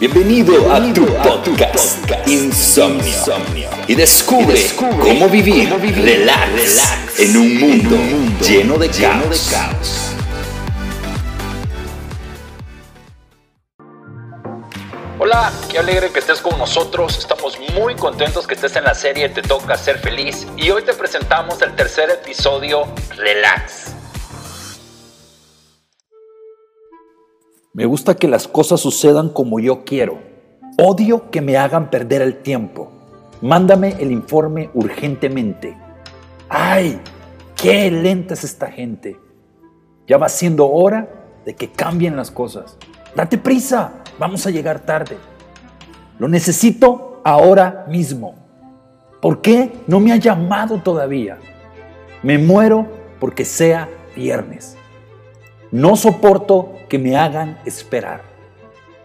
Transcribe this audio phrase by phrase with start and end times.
[0.00, 3.68] Bienvenido, a tu podcast, Insomnio.
[3.86, 7.96] Y descubre, cómo, vivir, relax, en un mundo,
[8.40, 10.14] lleno, de, caos.
[15.18, 17.18] Hola, qué alegre que estés con nosotros.
[17.18, 20.46] Estamos muy contentos que estés en la serie Te toca ser feliz.
[20.56, 22.86] Y hoy te presentamos el tercer episodio,
[23.18, 23.89] Relax.
[27.72, 30.18] Me gusta que las cosas sucedan como yo quiero.
[30.76, 32.90] Odio que me hagan perder el tiempo.
[33.42, 35.78] Mándame el informe urgentemente.
[36.48, 37.00] ¡Ay!
[37.54, 39.20] ¡Qué lenta es esta gente!
[40.08, 41.08] Ya va siendo hora
[41.44, 42.76] de que cambien las cosas.
[43.14, 45.16] Date prisa, vamos a llegar tarde.
[46.18, 48.34] Lo necesito ahora mismo.
[49.22, 51.38] ¿Por qué no me ha llamado todavía?
[52.24, 52.88] Me muero
[53.20, 54.76] porque sea viernes.
[55.72, 58.22] No soporto que me hagan esperar.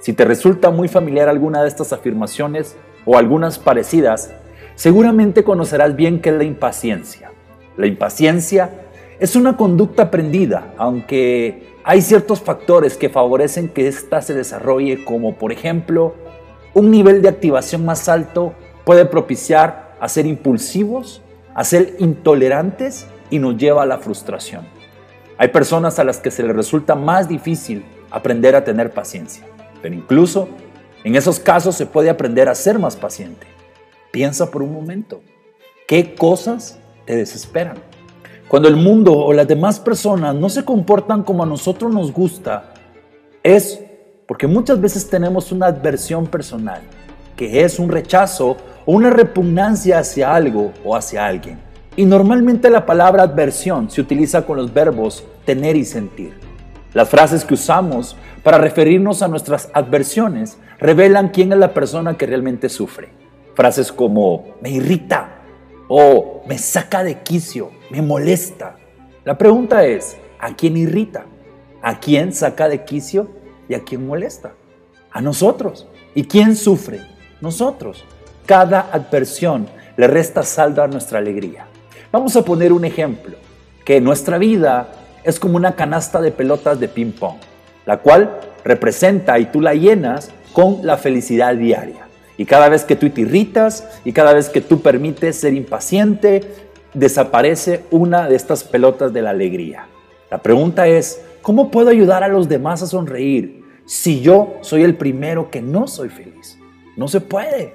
[0.00, 4.32] Si te resulta muy familiar alguna de estas afirmaciones o algunas parecidas,
[4.74, 7.30] seguramente conocerás bien qué es la impaciencia.
[7.76, 8.70] La impaciencia
[9.20, 15.34] es una conducta aprendida, aunque hay ciertos factores que favorecen que ésta se desarrolle, como
[15.34, 16.14] por ejemplo,
[16.72, 21.20] un nivel de activación más alto puede propiciar a ser impulsivos,
[21.54, 24.75] a ser intolerantes y nos lleva a la frustración.
[25.38, 29.44] Hay personas a las que se les resulta más difícil aprender a tener paciencia,
[29.82, 30.48] pero incluso
[31.04, 33.46] en esos casos se puede aprender a ser más paciente.
[34.10, 35.20] Piensa por un momento,
[35.86, 37.76] ¿qué cosas te desesperan?
[38.48, 42.72] Cuando el mundo o las demás personas no se comportan como a nosotros nos gusta,
[43.42, 43.80] es
[44.26, 46.80] porque muchas veces tenemos una adversión personal,
[47.36, 48.56] que es un rechazo
[48.86, 51.65] o una repugnancia hacia algo o hacia alguien.
[51.96, 56.34] Y normalmente la palabra adversión se utiliza con los verbos tener y sentir.
[56.92, 62.26] Las frases que usamos para referirnos a nuestras adversiones revelan quién es la persona que
[62.26, 63.08] realmente sufre.
[63.54, 65.40] Frases como me irrita
[65.88, 68.76] o me saca de quicio, me molesta.
[69.24, 71.24] La pregunta es, ¿a quién irrita?
[71.80, 73.28] ¿A quién saca de quicio
[73.70, 74.52] y a quién molesta?
[75.10, 75.88] A nosotros.
[76.14, 77.00] ¿Y quién sufre?
[77.40, 78.04] Nosotros.
[78.44, 81.65] Cada adversión le resta saldo a nuestra alegría.
[82.16, 83.36] Vamos a poner un ejemplo,
[83.84, 84.88] que nuestra vida
[85.22, 87.36] es como una canasta de pelotas de ping pong,
[87.84, 92.06] la cual representa y tú la llenas con la felicidad diaria.
[92.38, 96.40] Y cada vez que tú te irritas y cada vez que tú permites ser impaciente,
[96.94, 99.86] desaparece una de estas pelotas de la alegría.
[100.30, 104.94] La pregunta es, ¿cómo puedo ayudar a los demás a sonreír si yo soy el
[104.94, 106.56] primero que no soy feliz?
[106.96, 107.74] No se puede.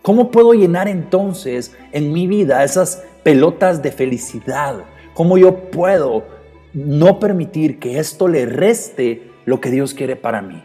[0.00, 4.84] ¿Cómo puedo llenar entonces en mi vida esas pelotas de felicidad?
[5.14, 6.24] ¿Cómo yo puedo
[6.72, 10.62] no permitir que esto le reste lo que Dios quiere para mí?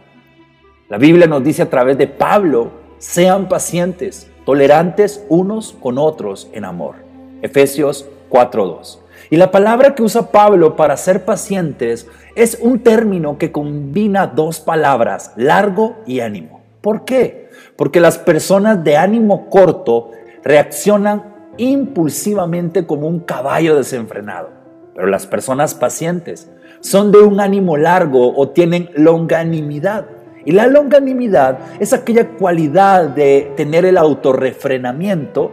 [0.89, 6.65] La Biblia nos dice a través de Pablo, sean pacientes, tolerantes unos con otros en
[6.65, 6.95] amor.
[7.41, 8.99] Efesios 4.2.
[9.29, 14.59] Y la palabra que usa Pablo para ser pacientes es un término que combina dos
[14.59, 16.61] palabras, largo y ánimo.
[16.81, 17.49] ¿Por qué?
[17.75, 20.11] Porque las personas de ánimo corto
[20.43, 21.28] reaccionan
[21.59, 24.49] impulsivamente como un caballo desenfrenado.
[24.95, 26.49] Pero las personas pacientes
[26.79, 30.05] son de un ánimo largo o tienen longanimidad.
[30.45, 35.51] Y la longanimidad es aquella cualidad de tener el autorrefrenamiento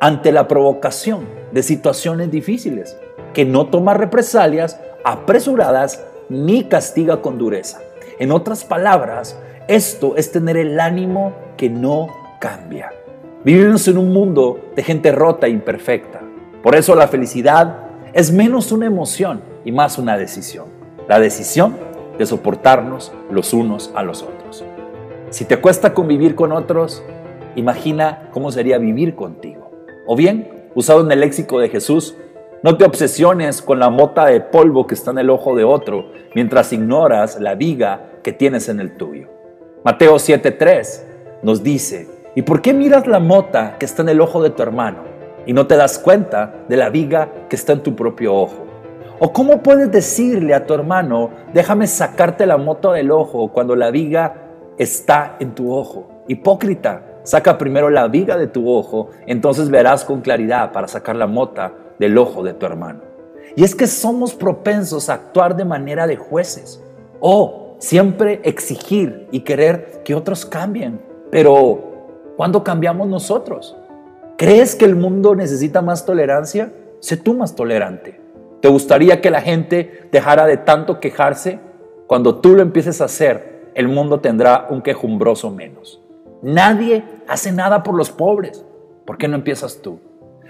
[0.00, 2.96] ante la provocación de situaciones difíciles,
[3.32, 7.80] que no toma represalias apresuradas ni castiga con dureza.
[8.18, 9.38] En otras palabras,
[9.68, 12.08] esto es tener el ánimo que no
[12.40, 12.92] cambia.
[13.44, 16.22] Vivimos en un mundo de gente rota e imperfecta.
[16.62, 17.76] Por eso la felicidad
[18.14, 20.64] es menos una emoción y más una decisión.
[21.08, 21.76] La decisión
[22.16, 24.64] de soportarnos los unos a los otros.
[25.28, 27.02] Si te cuesta convivir con otros,
[27.54, 29.70] imagina cómo sería vivir contigo.
[30.06, 32.16] O bien, usado en el léxico de Jesús,
[32.62, 36.12] no te obsesiones con la mota de polvo que está en el ojo de otro
[36.34, 39.28] mientras ignoras la viga que tienes en el tuyo.
[39.84, 41.02] Mateo 7:3
[41.42, 44.62] nos dice, ¿y por qué miras la mota que está en el ojo de tu
[44.62, 44.98] hermano
[45.46, 48.64] y no te das cuenta de la viga que está en tu propio ojo?
[49.18, 53.90] ¿O cómo puedes decirle a tu hermano, déjame sacarte la mota del ojo cuando la
[53.90, 54.34] viga
[54.76, 56.24] está en tu ojo?
[56.26, 61.26] Hipócrita, saca primero la viga de tu ojo, entonces verás con claridad para sacar la
[61.26, 63.00] mota del ojo de tu hermano.
[63.56, 66.82] Y es que somos propensos a actuar de manera de jueces.
[67.20, 71.00] O siempre exigir y querer que otros cambien.
[71.30, 71.93] Pero,
[72.36, 73.76] ¿cuándo cambiamos nosotros?
[74.36, 76.72] ¿Crees que el mundo necesita más tolerancia?
[77.00, 78.20] Sé tú más tolerante.
[78.60, 81.60] ¿Te gustaría que la gente dejara de tanto quejarse?
[82.06, 86.00] Cuando tú lo empieces a hacer, el mundo tendrá un quejumbroso menos.
[86.42, 88.64] Nadie hace nada por los pobres.
[89.04, 90.00] ¿Por qué no empiezas tú?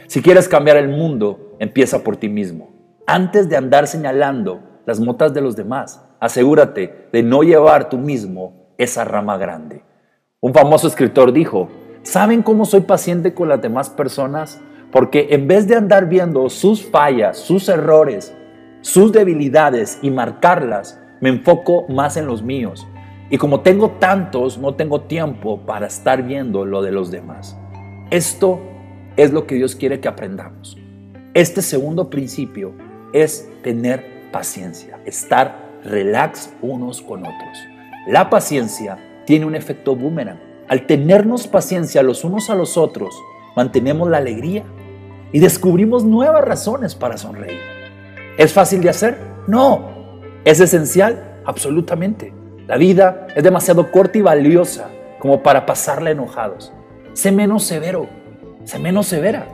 [0.07, 2.71] Si quieres cambiar el mundo, empieza por ti mismo.
[3.07, 8.55] Antes de andar señalando las motas de los demás, asegúrate de no llevar tú mismo
[8.79, 9.83] esa rama grande.
[10.45, 11.71] Un famoso escritor dijo,
[12.03, 14.61] ¿saben cómo soy paciente con las demás personas?
[14.93, 18.37] Porque en vez de andar viendo sus fallas, sus errores,
[18.83, 22.87] sus debilidades y marcarlas, me enfoco más en los míos.
[23.31, 27.57] Y como tengo tantos, no tengo tiempo para estar viendo lo de los demás.
[28.11, 28.61] Esto
[29.17, 30.77] es lo que Dios quiere que aprendamos.
[31.33, 32.75] Este segundo principio
[33.15, 37.59] es tener paciencia, estar relax unos con otros.
[38.07, 40.41] La paciencia tiene un efecto boomerang.
[40.69, 43.15] Al tenernos paciencia los unos a los otros,
[43.57, 44.65] mantenemos la alegría
[45.33, 47.61] y descubrimos nuevas razones para sonreír.
[48.39, 49.19] ¿Es fácil de hacer?
[49.47, 50.21] No.
[50.45, 51.41] ¿Es esencial?
[51.45, 52.33] Absolutamente.
[52.67, 54.89] La vida es demasiado corta y valiosa
[55.19, 56.73] como para pasarla enojados.
[57.13, 58.09] Sé menos severo,
[58.65, 59.47] sé menos severa.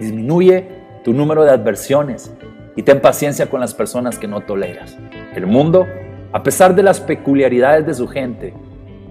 [0.00, 0.68] Disminuye
[1.04, 2.32] tu número de adversiones
[2.76, 4.96] y ten paciencia con las personas que no toleras.
[5.34, 5.86] El mundo,
[6.32, 8.54] a pesar de las peculiaridades de su gente,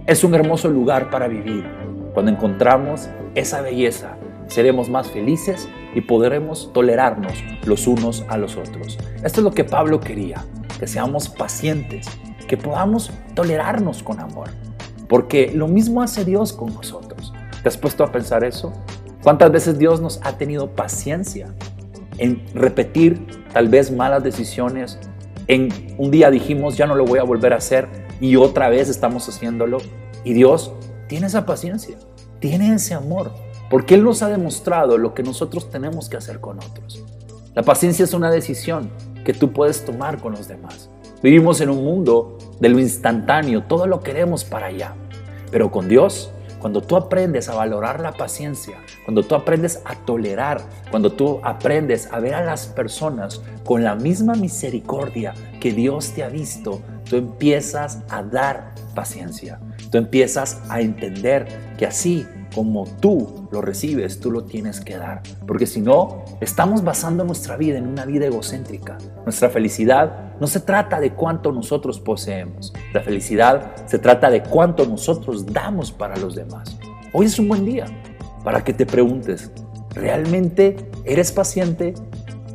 [0.06, 1.66] es un hermoso lugar para vivir.
[2.14, 4.18] Cuando encontramos esa belleza,
[4.48, 7.34] seremos más felices y podremos tolerarnos
[7.66, 8.98] los unos a los otros.
[9.24, 10.44] Esto es lo que Pablo quería,
[10.78, 12.08] que seamos pacientes,
[12.48, 14.50] que podamos tolerarnos con amor,
[15.08, 17.34] porque lo mismo hace Dios con nosotros.
[17.62, 18.74] ¿Te has puesto a pensar eso?
[19.24, 21.48] ¿Cuántas veces Dios nos ha tenido paciencia
[22.18, 25.00] en repetir tal vez malas decisiones?
[25.48, 27.88] En un día dijimos, ya no lo voy a volver a hacer
[28.24, 29.80] y otra vez estamos haciéndolo.
[30.24, 30.72] Y Dios
[31.10, 31.98] tiene esa paciencia,
[32.40, 33.34] tiene ese amor,
[33.70, 37.04] porque Él nos ha demostrado lo que nosotros tenemos que hacer con otros.
[37.54, 38.90] La paciencia es una decisión
[39.26, 40.90] que tú puedes tomar con los demás.
[41.22, 44.96] Vivimos en un mundo de lo instantáneo, todo lo queremos para allá.
[45.52, 46.32] Pero con Dios
[46.64, 52.08] cuando tú aprendes a valorar la paciencia, cuando tú aprendes a tolerar, cuando tú aprendes
[52.10, 57.18] a ver a las personas con la misma misericordia que Dios te ha visto, tú
[57.18, 59.60] empiezas a dar paciencia.
[59.92, 65.22] Tú empiezas a entender que así como tú lo recibes, tú lo tienes que dar.
[65.48, 68.98] Porque si no, estamos basando nuestra vida en una vida egocéntrica.
[69.24, 72.74] Nuestra felicidad no se trata de cuánto nosotros poseemos.
[72.94, 76.78] La felicidad se trata de cuánto nosotros damos para los demás.
[77.12, 77.86] Hoy es un buen día
[78.44, 79.52] para que te preguntes,
[79.94, 80.76] ¿realmente
[81.06, 81.94] eres paciente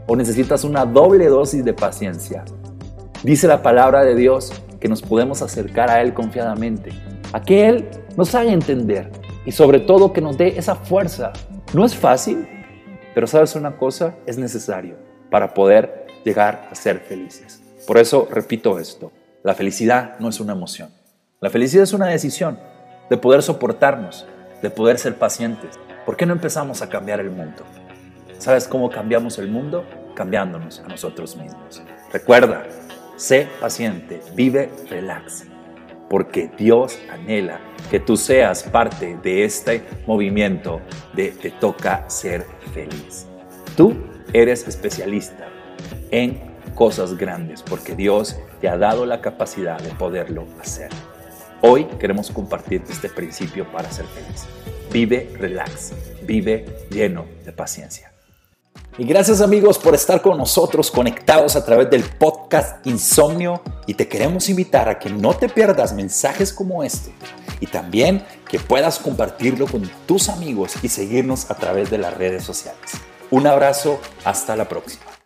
[0.07, 2.45] o necesitas una doble dosis de paciencia?
[3.23, 6.91] Dice la palabra de Dios que nos podemos acercar a Él confiadamente,
[7.33, 9.11] a que Él nos haga entender
[9.49, 11.33] y sobre todo que nos dé esa fuerza.
[11.73, 12.47] No es fácil,
[13.15, 14.97] pero sabes una cosa, es necesario
[15.31, 17.63] para poder llegar a ser felices.
[17.87, 19.11] Por eso repito esto,
[19.43, 20.91] la felicidad no es una emoción.
[21.41, 22.59] La felicidad es una decisión
[23.09, 24.27] de poder soportarnos,
[24.61, 25.81] de poder ser pacientes.
[26.05, 27.63] ¿Por qué no empezamos a cambiar el mundo?
[28.37, 29.83] ¿Sabes cómo cambiamos el mundo?
[30.15, 31.83] Cambiándonos a nosotros mismos.
[32.13, 32.67] Recuerda,
[33.17, 35.47] sé paciente, vive relax
[36.09, 37.61] porque Dios anhela
[37.91, 40.81] que tú seas parte de este movimiento
[41.15, 43.27] de te toca ser feliz.
[43.77, 43.95] Tú
[44.33, 45.49] eres especialista
[46.11, 46.41] en
[46.75, 50.91] cosas grandes porque Dios te ha dado la capacidad de poderlo hacer.
[51.61, 54.47] Hoy queremos compartir este principio para ser feliz.
[54.93, 58.13] Vive relax, vive lleno de paciencia.
[58.99, 64.09] Y gracias amigos por estar con nosotros conectados a través del podcast Insomnio y te
[64.09, 67.13] queremos invitar a que no te pierdas mensajes como este
[67.61, 72.43] y también que puedas compartirlo con tus amigos y seguirnos a través de las redes
[72.43, 72.91] sociales.
[73.31, 75.18] Un abrazo, hasta la próxima.